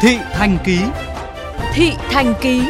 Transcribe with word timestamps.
Thị 0.00 0.16
Thành 0.32 0.58
Ký 0.64 0.78
Thị 1.72 1.90
Thành 2.10 2.34
Ký 2.40 2.60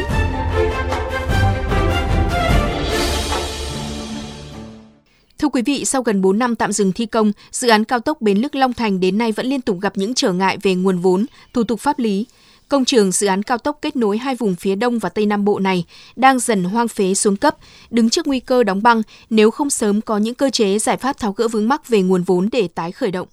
Thưa 5.39 5.47
quý 5.47 5.61
vị, 5.61 5.85
sau 5.85 6.03
gần 6.03 6.21
4 6.21 6.39
năm 6.39 6.55
tạm 6.55 6.71
dừng 6.71 6.91
thi 6.91 7.05
công, 7.05 7.31
dự 7.51 7.69
án 7.69 7.83
cao 7.83 7.99
tốc 7.99 8.21
Bến 8.21 8.37
Lức 8.37 8.55
Long 8.55 8.73
Thành 8.73 8.99
đến 8.99 9.17
nay 9.17 9.31
vẫn 9.31 9.45
liên 9.45 9.61
tục 9.61 9.77
gặp 9.81 9.93
những 9.95 10.13
trở 10.13 10.33
ngại 10.33 10.57
về 10.61 10.75
nguồn 10.75 10.97
vốn, 10.97 11.25
thủ 11.53 11.63
tục 11.63 11.79
pháp 11.79 11.99
lý. 11.99 12.25
Công 12.69 12.85
trường 12.85 13.11
dự 13.11 13.27
án 13.27 13.43
cao 13.43 13.57
tốc 13.57 13.79
kết 13.81 13.95
nối 13.95 14.17
hai 14.17 14.35
vùng 14.35 14.55
phía 14.55 14.75
Đông 14.75 14.99
và 14.99 15.09
Tây 15.09 15.25
Nam 15.25 15.45
Bộ 15.45 15.59
này 15.59 15.85
đang 16.15 16.39
dần 16.39 16.63
hoang 16.63 16.87
phế 16.87 17.13
xuống 17.13 17.35
cấp, 17.35 17.57
đứng 17.89 18.09
trước 18.09 18.27
nguy 18.27 18.39
cơ 18.39 18.63
đóng 18.63 18.83
băng 18.83 19.01
nếu 19.29 19.51
không 19.51 19.69
sớm 19.69 20.01
có 20.01 20.17
những 20.17 20.35
cơ 20.35 20.49
chế 20.49 20.79
giải 20.79 20.97
pháp 20.97 21.17
tháo 21.17 21.33
gỡ 21.33 21.47
vướng 21.47 21.67
mắc 21.67 21.87
về 21.87 22.01
nguồn 22.01 22.23
vốn 22.23 22.49
để 22.51 22.67
tái 22.75 22.91
khởi 22.91 23.11
động. 23.11 23.27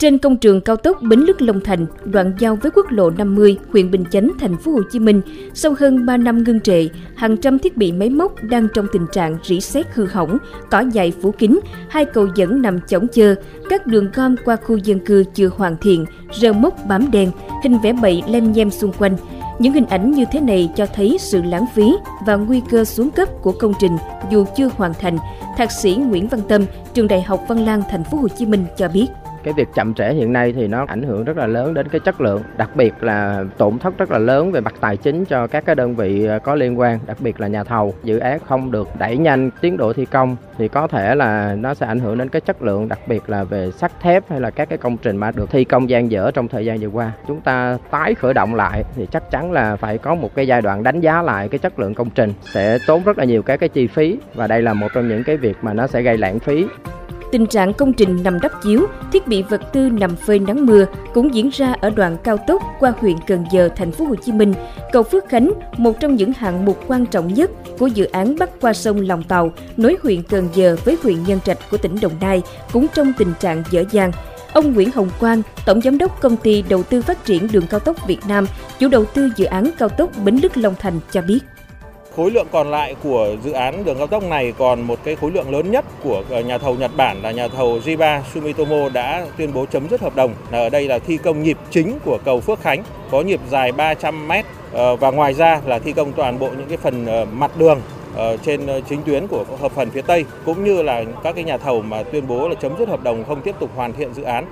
Trên 0.00 0.18
công 0.18 0.36
trường 0.36 0.60
cao 0.60 0.76
tốc 0.76 1.02
Bến 1.02 1.20
Lức 1.20 1.42
Long 1.42 1.60
Thành, 1.60 1.86
đoạn 2.04 2.32
giao 2.38 2.56
với 2.56 2.70
quốc 2.70 2.86
lộ 2.90 3.10
50, 3.10 3.58
huyện 3.72 3.90
Bình 3.90 4.04
Chánh, 4.10 4.30
thành 4.40 4.56
phố 4.56 4.72
Hồ 4.72 4.80
Chí 4.92 4.98
Minh, 4.98 5.20
sau 5.54 5.74
hơn 5.78 6.06
3 6.06 6.16
năm 6.16 6.44
ngưng 6.44 6.60
trệ, 6.60 6.88
hàng 7.14 7.36
trăm 7.36 7.58
thiết 7.58 7.76
bị 7.76 7.92
máy 7.92 8.10
móc 8.10 8.42
đang 8.42 8.68
trong 8.74 8.86
tình 8.92 9.06
trạng 9.12 9.36
rỉ 9.44 9.60
sét 9.60 9.86
hư 9.94 10.06
hỏng, 10.06 10.38
cỏ 10.70 10.84
dại 10.92 11.12
phủ 11.22 11.30
kín, 11.30 11.60
hai 11.88 12.04
cầu 12.04 12.28
dẫn 12.34 12.62
nằm 12.62 12.80
chỏng 12.86 13.06
chơ, 13.12 13.34
các 13.70 13.86
đường 13.86 14.10
gom 14.14 14.36
qua 14.44 14.56
khu 14.56 14.76
dân 14.76 14.98
cư 14.98 15.24
chưa 15.34 15.48
hoàn 15.48 15.76
thiện, 15.80 16.04
rơ 16.32 16.52
mốc 16.52 16.74
bám 16.88 17.10
đen, 17.10 17.30
hình 17.62 17.78
vẽ 17.82 17.92
bậy 17.92 18.22
lem 18.28 18.52
nhem 18.52 18.70
xung 18.70 18.92
quanh. 18.92 19.16
Những 19.58 19.72
hình 19.72 19.86
ảnh 19.86 20.10
như 20.10 20.24
thế 20.32 20.40
này 20.40 20.70
cho 20.76 20.86
thấy 20.86 21.16
sự 21.20 21.42
lãng 21.42 21.66
phí 21.74 21.92
và 22.26 22.36
nguy 22.36 22.62
cơ 22.70 22.84
xuống 22.84 23.10
cấp 23.10 23.28
của 23.42 23.52
công 23.52 23.72
trình 23.80 23.96
dù 24.30 24.44
chưa 24.56 24.68
hoàn 24.76 24.92
thành. 25.00 25.18
Thạc 25.56 25.72
sĩ 25.72 25.94
Nguyễn 25.94 26.28
Văn 26.28 26.40
Tâm, 26.48 26.64
trường 26.94 27.08
Đại 27.08 27.22
học 27.22 27.44
Văn 27.48 27.64
Lang, 27.64 27.82
thành 27.90 28.04
phố 28.04 28.18
Hồ 28.18 28.28
Chí 28.28 28.46
Minh 28.46 28.64
cho 28.76 28.88
biết 28.88 29.06
cái 29.44 29.54
việc 29.54 29.68
chậm 29.74 29.94
trễ 29.94 30.12
hiện 30.12 30.32
nay 30.32 30.52
thì 30.52 30.68
nó 30.68 30.84
ảnh 30.88 31.02
hưởng 31.02 31.24
rất 31.24 31.36
là 31.36 31.46
lớn 31.46 31.74
đến 31.74 31.88
cái 31.88 32.00
chất 32.00 32.20
lượng, 32.20 32.42
đặc 32.56 32.70
biệt 32.74 32.94
là 33.00 33.44
tổn 33.58 33.78
thất 33.78 33.98
rất 33.98 34.10
là 34.10 34.18
lớn 34.18 34.52
về 34.52 34.60
mặt 34.60 34.74
tài 34.80 34.96
chính 34.96 35.24
cho 35.24 35.46
các 35.46 35.64
cái 35.66 35.74
đơn 35.74 35.94
vị 35.94 36.24
ờ, 36.24 36.38
có 36.38 36.54
liên 36.54 36.78
quan, 36.78 36.98
đặc 37.06 37.16
biệt 37.20 37.40
là 37.40 37.46
nhà 37.46 37.64
thầu. 37.64 37.94
Dự 38.04 38.18
án 38.18 38.38
không 38.46 38.70
được 38.70 38.88
đẩy 38.98 39.16
nhanh 39.16 39.50
tiến 39.60 39.76
độ 39.76 39.92
thi 39.92 40.04
công 40.04 40.36
thì 40.58 40.68
có 40.68 40.86
thể 40.86 41.14
là 41.14 41.54
nó 41.54 41.74
sẽ 41.74 41.86
ảnh 41.86 42.00
hưởng 42.00 42.18
đến 42.18 42.28
cái 42.28 42.40
chất 42.40 42.62
lượng, 42.62 42.88
đặc 42.88 42.98
biệt 43.06 43.30
là 43.30 43.44
về 43.44 43.70
sắt 43.70 44.00
thép 44.00 44.30
hay 44.30 44.40
là 44.40 44.50
các 44.50 44.68
cái 44.68 44.78
công 44.78 44.96
trình 44.96 45.16
mà 45.16 45.30
được 45.30 45.50
thi 45.50 45.64
công 45.64 45.90
gian 45.90 46.10
dở 46.10 46.30
trong 46.30 46.48
thời 46.48 46.64
gian 46.64 46.78
vừa 46.78 46.88
qua. 46.88 47.12
Chúng 47.28 47.40
ta 47.40 47.78
tái 47.90 48.14
khởi 48.14 48.34
động 48.34 48.54
lại 48.54 48.84
thì 48.96 49.06
chắc 49.10 49.30
chắn 49.30 49.52
là 49.52 49.76
phải 49.76 49.98
có 49.98 50.14
một 50.14 50.34
cái 50.34 50.46
giai 50.46 50.62
đoạn 50.62 50.82
đánh 50.82 51.00
giá 51.00 51.22
lại 51.22 51.48
cái 51.48 51.58
chất 51.58 51.78
lượng 51.78 51.94
công 51.94 52.10
trình, 52.10 52.32
sẽ 52.42 52.78
tốn 52.86 53.02
rất 53.02 53.18
là 53.18 53.24
nhiều 53.24 53.42
các 53.42 53.60
cái 53.60 53.68
chi 53.68 53.86
phí 53.86 54.18
và 54.34 54.46
đây 54.46 54.62
là 54.62 54.72
một 54.72 54.88
trong 54.94 55.08
những 55.08 55.24
cái 55.24 55.36
việc 55.36 55.56
mà 55.62 55.72
nó 55.72 55.86
sẽ 55.86 56.02
gây 56.02 56.18
lãng 56.18 56.38
phí. 56.38 56.66
Tình 57.32 57.46
trạng 57.46 57.74
công 57.74 57.92
trình 57.92 58.22
nằm 58.22 58.40
đắp 58.40 58.62
chiếu, 58.62 58.86
thiết 59.12 59.26
bị 59.28 59.42
vật 59.42 59.60
tư 59.72 59.88
nằm 59.88 60.16
phơi 60.16 60.38
nắng 60.38 60.66
mưa 60.66 60.84
cũng 61.14 61.34
diễn 61.34 61.50
ra 61.52 61.74
ở 61.80 61.90
đoạn 61.90 62.16
cao 62.24 62.36
tốc 62.36 62.62
qua 62.80 62.92
huyện 62.98 63.16
Cần 63.26 63.44
Giờ, 63.52 63.68
thành 63.76 63.92
phố 63.92 64.04
Hồ 64.04 64.14
Chí 64.14 64.32
Minh. 64.32 64.54
Cầu 64.92 65.02
Phước 65.02 65.28
Khánh, 65.28 65.50
một 65.76 66.00
trong 66.00 66.16
những 66.16 66.32
hạng 66.32 66.64
mục 66.64 66.84
quan 66.86 67.06
trọng 67.06 67.34
nhất 67.34 67.50
của 67.78 67.86
dự 67.86 68.04
án 68.04 68.36
bắc 68.38 68.60
qua 68.60 68.72
sông 68.72 69.00
Lòng 69.00 69.22
Tàu, 69.22 69.52
nối 69.76 69.96
huyện 70.02 70.22
Cần 70.22 70.48
Giờ 70.54 70.76
với 70.84 70.96
huyện 71.02 71.24
Nhân 71.24 71.38
Trạch 71.44 71.58
của 71.70 71.76
tỉnh 71.76 72.00
Đồng 72.00 72.12
Nai, 72.20 72.42
cũng 72.72 72.86
trong 72.94 73.12
tình 73.18 73.32
trạng 73.40 73.62
dở 73.70 73.84
dàng. 73.90 74.12
Ông 74.52 74.72
Nguyễn 74.72 74.90
Hồng 74.94 75.10
Quang, 75.20 75.42
Tổng 75.66 75.80
Giám 75.80 75.98
đốc 75.98 76.20
Công 76.20 76.36
ty 76.36 76.62
Đầu 76.68 76.82
tư 76.82 77.02
Phát 77.02 77.24
triển 77.24 77.48
Đường 77.52 77.66
Cao 77.66 77.80
tốc 77.80 78.06
Việt 78.06 78.20
Nam, 78.28 78.46
chủ 78.78 78.88
đầu 78.88 79.04
tư 79.04 79.30
dự 79.36 79.44
án 79.44 79.70
cao 79.78 79.88
tốc 79.88 80.10
Bến 80.24 80.38
Lức 80.42 80.56
Long 80.56 80.74
Thành 80.78 81.00
cho 81.12 81.22
biết. 81.22 81.38
Khối 82.16 82.30
lượng 82.30 82.46
còn 82.52 82.70
lại 82.70 82.94
của 83.02 83.36
dự 83.44 83.52
án 83.52 83.84
đường 83.84 83.98
cao 83.98 84.06
tốc 84.06 84.22
này 84.22 84.52
còn 84.58 84.82
một 84.82 84.98
cái 85.04 85.16
khối 85.16 85.30
lượng 85.30 85.50
lớn 85.50 85.70
nhất 85.70 85.84
của 86.02 86.22
ờ, 86.30 86.40
nhà 86.40 86.58
thầu 86.58 86.74
Nhật 86.74 86.90
Bản 86.96 87.22
là 87.22 87.30
nhà 87.30 87.48
thầu 87.48 87.78
J3 87.78 88.20
Sumitomo 88.34 88.88
đã 88.88 89.26
tuyên 89.36 89.52
bố 89.54 89.66
chấm 89.66 89.88
dứt 89.88 90.00
hợp 90.00 90.16
đồng. 90.16 90.34
Ở 90.50 90.68
đây 90.68 90.88
là 90.88 90.98
thi 90.98 91.16
công 91.16 91.42
nhịp 91.42 91.58
chính 91.70 91.98
của 92.04 92.18
cầu 92.24 92.40
Phước 92.40 92.60
Khánh 92.60 92.82
có 93.10 93.20
nhịp 93.20 93.40
dài 93.50 93.72
300 93.72 94.28
m 94.28 94.32
ờ, 94.72 94.96
và 94.96 95.10
ngoài 95.10 95.34
ra 95.34 95.60
là 95.66 95.78
thi 95.78 95.92
công 95.92 96.12
toàn 96.12 96.38
bộ 96.38 96.48
những 96.48 96.68
cái 96.68 96.76
phần 96.76 97.06
ờ, 97.06 97.24
mặt 97.24 97.50
đường 97.58 97.80
trên 98.44 98.66
chính 98.88 99.02
tuyến 99.02 99.26
của 99.26 99.44
hợp 99.60 99.72
phần 99.72 99.90
phía 99.90 100.02
Tây 100.02 100.24
cũng 100.44 100.64
như 100.64 100.82
là 100.82 101.04
các 101.22 101.34
cái 101.34 101.44
nhà 101.44 101.58
thầu 101.58 101.82
mà 101.82 102.02
tuyên 102.02 102.28
bố 102.28 102.48
là 102.48 102.54
chấm 102.54 102.72
dứt 102.78 102.88
hợp 102.88 103.02
đồng 103.02 103.24
không 103.24 103.42
tiếp 103.42 103.54
tục 103.60 103.70
hoàn 103.76 103.92
thiện 103.92 104.14
dự 104.14 104.22
án. 104.22 104.46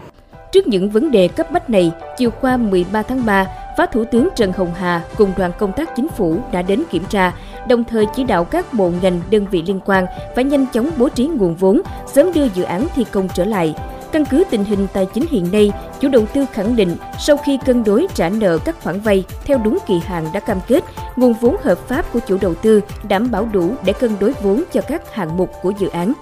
Trước 0.52 0.66
những 0.66 0.90
vấn 0.90 1.10
đề 1.10 1.28
cấp 1.28 1.50
bách 1.52 1.70
này, 1.70 1.92
chiều 2.18 2.30
qua 2.40 2.56
13 2.56 3.02
tháng 3.02 3.26
3, 3.26 3.46
Phó 3.78 3.86
Thủ 3.86 4.04
tướng 4.04 4.28
Trần 4.36 4.52
Hồng 4.52 4.74
Hà 4.74 5.02
cùng 5.16 5.32
đoàn 5.36 5.52
công 5.58 5.72
tác 5.72 5.96
chính 5.96 6.08
phủ 6.08 6.36
đã 6.52 6.62
đến 6.62 6.82
kiểm 6.90 7.04
tra, 7.04 7.32
đồng 7.68 7.84
thời 7.84 8.06
chỉ 8.14 8.24
đạo 8.24 8.44
các 8.44 8.74
bộ 8.74 8.92
ngành 9.02 9.20
đơn 9.30 9.46
vị 9.50 9.62
liên 9.66 9.80
quan 9.84 10.06
phải 10.34 10.44
nhanh 10.44 10.66
chóng 10.72 10.90
bố 10.96 11.08
trí 11.08 11.26
nguồn 11.26 11.54
vốn, 11.54 11.80
sớm 12.06 12.32
đưa 12.32 12.44
dự 12.44 12.62
án 12.62 12.86
thi 12.94 13.04
công 13.12 13.28
trở 13.34 13.44
lại. 13.44 13.74
Căn 14.12 14.24
cứ 14.24 14.44
tình 14.50 14.64
hình 14.64 14.86
tài 14.92 15.06
chính 15.14 15.24
hiện 15.30 15.52
nay, 15.52 15.72
chủ 16.00 16.08
đầu 16.08 16.26
tư 16.34 16.44
khẳng 16.52 16.76
định 16.76 16.96
sau 17.18 17.36
khi 17.36 17.58
cân 17.66 17.84
đối 17.84 18.06
trả 18.14 18.28
nợ 18.28 18.58
các 18.64 18.82
khoản 18.82 19.00
vay 19.00 19.24
theo 19.44 19.58
đúng 19.64 19.78
kỳ 19.86 20.00
hạn 20.04 20.26
đã 20.32 20.40
cam 20.40 20.60
kết, 20.68 20.84
nguồn 21.16 21.32
vốn 21.32 21.56
hợp 21.62 21.78
pháp 21.78 22.12
của 22.12 22.20
chủ 22.26 22.38
đầu 22.40 22.54
tư 22.54 22.80
đảm 23.08 23.30
bảo 23.30 23.48
đủ 23.52 23.74
để 23.84 23.92
cân 23.92 24.10
đối 24.20 24.32
vốn 24.32 24.64
cho 24.72 24.80
các 24.80 25.14
hạng 25.14 25.36
mục 25.36 25.52
của 25.62 25.72
dự 25.78 25.88
án. 25.88 26.12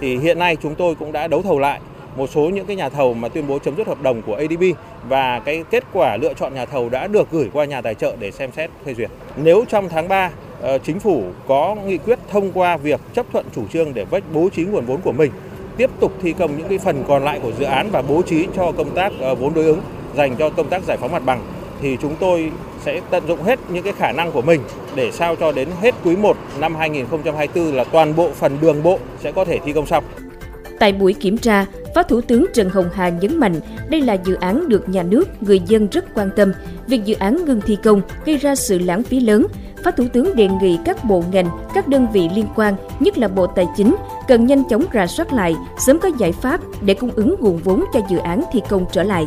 Thì 0.00 0.16
hiện 0.18 0.38
nay 0.38 0.56
chúng 0.62 0.74
tôi 0.74 0.94
cũng 0.94 1.12
đã 1.12 1.28
đấu 1.28 1.42
thầu 1.42 1.58
lại 1.58 1.80
một 2.16 2.30
số 2.30 2.40
những 2.40 2.66
cái 2.66 2.76
nhà 2.76 2.88
thầu 2.88 3.14
mà 3.14 3.28
tuyên 3.28 3.46
bố 3.46 3.58
chấm 3.58 3.76
dứt 3.76 3.86
hợp 3.86 4.02
đồng 4.02 4.22
của 4.22 4.34
ADB 4.34 4.62
và 5.08 5.40
cái 5.40 5.64
kết 5.70 5.84
quả 5.92 6.16
lựa 6.16 6.34
chọn 6.34 6.54
nhà 6.54 6.66
thầu 6.66 6.88
đã 6.88 7.06
được 7.06 7.30
gửi 7.30 7.50
qua 7.52 7.64
nhà 7.64 7.80
tài 7.80 7.94
trợ 7.94 8.16
để 8.18 8.30
xem 8.30 8.52
xét 8.52 8.70
phê 8.84 8.94
duyệt. 8.94 9.10
Nếu 9.36 9.64
trong 9.68 9.88
tháng 9.88 10.08
3 10.08 10.30
ờ, 10.60 10.78
chính 10.78 11.00
phủ 11.00 11.24
có 11.48 11.76
nghị 11.86 11.98
quyết 11.98 12.18
thông 12.30 12.52
qua 12.52 12.76
việc 12.76 13.00
chấp 13.14 13.26
thuận 13.32 13.46
chủ 13.54 13.62
trương 13.72 13.94
để 13.94 14.04
vách 14.04 14.24
bố 14.32 14.48
trí 14.56 14.64
nguồn 14.64 14.84
vốn 14.84 15.00
của 15.00 15.12
mình, 15.12 15.32
tiếp 15.76 15.90
tục 16.00 16.12
thi 16.22 16.32
công 16.32 16.56
những 16.56 16.68
cái 16.68 16.78
phần 16.78 17.04
còn 17.08 17.24
lại 17.24 17.40
của 17.42 17.52
dự 17.58 17.64
án 17.64 17.90
và 17.90 18.02
bố 18.02 18.22
trí 18.22 18.46
cho 18.56 18.72
công 18.72 18.90
tác 18.90 19.12
ờ, 19.20 19.34
vốn 19.34 19.54
đối 19.54 19.64
ứng 19.64 19.80
dành 20.16 20.36
cho 20.36 20.50
công 20.50 20.68
tác 20.68 20.82
giải 20.82 20.96
phóng 20.96 21.12
mặt 21.12 21.22
bằng, 21.26 21.40
thì 21.80 21.96
chúng 22.02 22.16
tôi 22.20 22.50
sẽ 22.84 23.00
tận 23.10 23.22
dụng 23.28 23.42
hết 23.42 23.58
những 23.68 23.84
cái 23.84 23.92
khả 23.92 24.12
năng 24.12 24.32
của 24.32 24.42
mình 24.42 24.60
để 24.94 25.10
sao 25.12 25.36
cho 25.36 25.52
đến 25.52 25.68
hết 25.80 25.94
quý 26.04 26.16
1 26.16 26.36
năm 26.60 26.74
2024 26.74 27.74
là 27.74 27.84
toàn 27.84 28.16
bộ 28.16 28.30
phần 28.34 28.58
đường 28.60 28.82
bộ 28.82 28.98
sẽ 29.20 29.32
có 29.32 29.44
thể 29.44 29.58
thi 29.64 29.72
công 29.72 29.86
xong. 29.86 30.04
Tại 30.78 30.92
buổi 30.92 31.12
kiểm 31.12 31.38
tra, 31.38 31.66
Phó 31.94 32.02
Thủ 32.02 32.20
tướng 32.20 32.46
Trần 32.54 32.70
Hồng 32.70 32.88
Hà 32.92 33.08
nhấn 33.08 33.36
mạnh 33.36 33.60
đây 33.90 34.00
là 34.00 34.14
dự 34.14 34.34
án 34.34 34.68
được 34.68 34.88
nhà 34.88 35.02
nước, 35.02 35.42
người 35.42 35.60
dân 35.66 35.88
rất 35.88 36.14
quan 36.14 36.30
tâm. 36.36 36.52
Việc 36.86 37.04
dự 37.04 37.14
án 37.14 37.44
ngừng 37.44 37.60
thi 37.60 37.76
công 37.82 38.00
gây 38.24 38.36
ra 38.36 38.54
sự 38.54 38.78
lãng 38.78 39.02
phí 39.02 39.20
lớn. 39.20 39.46
Phó 39.84 39.90
Thủ 39.90 40.04
tướng 40.12 40.36
đề 40.36 40.48
nghị 40.48 40.78
các 40.84 41.04
bộ 41.04 41.24
ngành, 41.32 41.48
các 41.74 41.88
đơn 41.88 42.06
vị 42.12 42.28
liên 42.34 42.46
quan, 42.56 42.74
nhất 43.00 43.18
là 43.18 43.28
Bộ 43.28 43.46
Tài 43.46 43.66
chính, 43.76 43.96
cần 44.28 44.46
nhanh 44.46 44.68
chóng 44.68 44.84
rà 44.94 45.06
soát 45.06 45.32
lại, 45.32 45.54
sớm 45.78 45.98
có 45.98 46.10
giải 46.18 46.32
pháp 46.32 46.60
để 46.82 46.94
cung 46.94 47.10
ứng 47.10 47.34
nguồn 47.40 47.58
vốn 47.58 47.84
cho 47.92 48.00
dự 48.10 48.18
án 48.18 48.44
thi 48.52 48.60
công 48.68 48.86
trở 48.92 49.02
lại. 49.02 49.26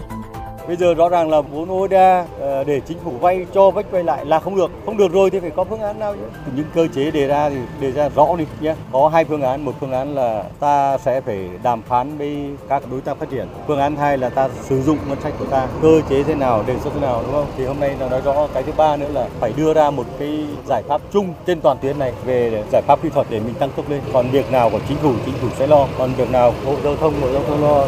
Bây 0.67 0.75
giờ 0.75 0.93
rõ 0.93 1.09
ràng 1.09 1.29
là 1.29 1.41
vốn 1.41 1.71
ODA 1.71 2.25
ờ, 2.39 2.63
để 2.63 2.81
chính 2.87 2.97
phủ 3.03 3.11
vay 3.11 3.45
cho 3.53 3.71
vách 3.71 3.91
vay 3.91 4.03
lại 4.03 4.25
là 4.25 4.39
không 4.39 4.55
được. 4.55 4.71
Không 4.85 4.97
được 4.97 5.13
rồi 5.13 5.29
thì 5.29 5.39
phải 5.39 5.49
có 5.49 5.63
phương 5.63 5.81
án 5.81 5.99
nào 5.99 6.13
chứ. 6.13 6.51
Những 6.55 6.65
cơ 6.75 6.87
chế 6.95 7.11
đề 7.11 7.27
ra 7.27 7.49
thì 7.49 7.55
đề 7.79 7.91
ra 7.91 8.09
rõ 8.09 8.35
đi 8.37 8.45
nhé. 8.61 8.75
Có 8.91 9.09
hai 9.09 9.25
phương 9.25 9.41
án, 9.41 9.65
một 9.65 9.71
phương 9.79 9.91
án 9.91 10.15
là 10.15 10.43
ta 10.59 10.97
sẽ 10.97 11.21
phải 11.21 11.49
đàm 11.63 11.81
phán 11.81 12.17
với 12.17 12.49
các 12.69 12.83
đối 12.91 13.01
tác 13.01 13.17
phát 13.17 13.29
triển. 13.29 13.47
Phương 13.67 13.79
án 13.79 13.95
hai 13.95 14.17
là 14.17 14.29
ta 14.29 14.49
sử 14.61 14.81
dụng 14.81 14.97
ngân 15.09 15.21
sách 15.21 15.33
của 15.39 15.45
ta. 15.45 15.67
Cơ 15.81 16.01
chế 16.09 16.23
thế 16.23 16.35
nào, 16.35 16.63
đề 16.67 16.79
xuất 16.83 16.93
thế 16.93 16.99
nào 16.99 17.21
đúng 17.23 17.33
không? 17.33 17.47
Thì 17.57 17.65
hôm 17.65 17.79
nay 17.79 17.95
nó 17.99 18.09
nói 18.09 18.21
rõ 18.21 18.47
cái 18.53 18.63
thứ 18.63 18.71
ba 18.77 18.95
nữa 18.95 19.09
là 19.13 19.27
phải 19.39 19.53
đưa 19.57 19.73
ra 19.73 19.89
một 19.89 20.05
cái 20.19 20.45
giải 20.67 20.83
pháp 20.87 21.01
chung 21.11 21.33
trên 21.45 21.61
toàn 21.61 21.77
tuyến 21.81 21.99
này 21.99 22.13
về 22.25 22.63
giải 22.71 22.81
pháp 22.87 23.01
kỹ 23.01 23.09
thuật 23.09 23.27
để 23.29 23.39
mình 23.39 23.53
tăng 23.53 23.69
tốc 23.75 23.89
lên. 23.89 24.01
Còn 24.13 24.29
việc 24.31 24.51
nào 24.51 24.69
của 24.69 24.79
chính 24.87 24.97
phủ, 24.97 25.13
chính 25.25 25.35
phủ 25.35 25.47
sẽ 25.57 25.67
lo. 25.67 25.87
Còn 25.97 26.13
việc 26.17 26.31
nào 26.31 26.53
bộ 26.65 26.75
giao 26.83 26.95
thông, 26.95 27.13
bộ 27.21 27.31
giao 27.31 27.41
thông 27.47 27.63
lo. 27.63 27.87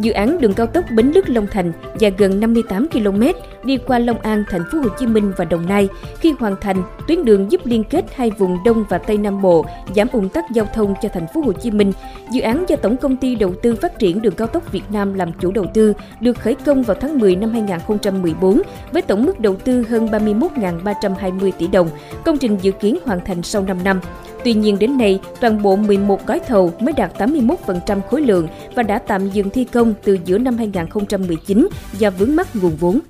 Dự 0.00 0.12
án 0.12 0.40
đường 0.40 0.54
cao 0.54 0.66
tốc 0.66 0.84
Bến 0.90 1.12
Lức 1.14 1.28
Long 1.28 1.46
Thành 1.46 1.72
dài 1.98 2.12
gần 2.18 2.40
58 2.40 2.88
km 2.88 3.22
đi 3.64 3.76
qua 3.76 3.98
Long 3.98 4.18
An, 4.18 4.44
thành 4.50 4.62
phố 4.72 4.78
Hồ 4.78 4.88
Chí 4.98 5.06
Minh 5.06 5.32
và 5.36 5.44
Đồng 5.44 5.66
Nai. 5.68 5.88
Khi 6.20 6.34
hoàn 6.38 6.56
thành, 6.60 6.82
tuyến 7.08 7.24
đường 7.24 7.52
giúp 7.52 7.60
liên 7.64 7.84
kết 7.84 8.04
hai 8.14 8.30
vùng 8.30 8.58
Đông 8.64 8.84
và 8.88 8.98
Tây 8.98 9.18
Nam 9.18 9.42
Bộ, 9.42 9.66
giảm 9.96 10.08
ủng 10.12 10.28
tắc 10.28 10.44
giao 10.50 10.66
thông 10.74 10.94
cho 11.02 11.08
thành 11.08 11.26
phố 11.34 11.40
Hồ 11.40 11.52
Chí 11.52 11.70
Minh. 11.70 11.92
Dự 12.32 12.40
án 12.40 12.64
do 12.68 12.76
Tổng 12.76 12.96
công 12.96 13.16
ty 13.16 13.34
Đầu 13.34 13.54
tư 13.62 13.74
Phát 13.74 13.98
triển 13.98 14.22
đường 14.22 14.34
cao 14.34 14.46
tốc 14.46 14.72
Việt 14.72 14.84
Nam 14.90 15.14
làm 15.14 15.32
chủ 15.40 15.52
đầu 15.52 15.66
tư, 15.74 15.92
được 16.20 16.38
khởi 16.38 16.54
công 16.54 16.82
vào 16.82 16.96
tháng 17.00 17.18
10 17.18 17.36
năm 17.36 17.50
2014 17.50 18.62
với 18.92 19.02
tổng 19.02 19.24
mức 19.24 19.40
đầu 19.40 19.56
tư 19.56 19.84
hơn 19.88 20.06
31.320 20.06 21.52
tỷ 21.58 21.66
đồng. 21.66 21.88
Công 22.24 22.38
trình 22.38 22.58
dự 22.62 22.70
kiến 22.72 22.98
hoàn 23.04 23.20
thành 23.24 23.42
sau 23.42 23.62
5 23.62 23.84
năm. 23.84 24.00
Tuy 24.44 24.54
nhiên 24.54 24.78
đến 24.78 24.98
nay, 24.98 25.20
toàn 25.40 25.62
bộ 25.62 25.76
11 25.76 26.26
gói 26.26 26.40
thầu 26.46 26.72
mới 26.80 26.92
đạt 26.92 27.18
81% 27.18 28.00
khối 28.10 28.20
lượng 28.20 28.48
và 28.74 28.82
đã 28.82 28.98
tạm 28.98 29.30
dừng 29.30 29.50
thi 29.50 29.64
công 29.64 29.83
công 29.84 29.94
từ 30.04 30.18
giữa 30.24 30.38
năm 30.38 30.56
2019 30.56 31.68
do 31.98 32.10
vướng 32.10 32.36
mắc 32.36 32.56
nguồn 32.56 32.76
vốn. 32.76 33.00